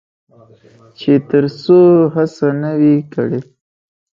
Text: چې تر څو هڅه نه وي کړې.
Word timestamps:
چې 0.99 1.11
تر 1.29 1.45
څو 1.61 1.79
هڅه 2.13 2.47
نه 2.61 2.71
وي 2.79 2.95
کړې. 3.13 3.39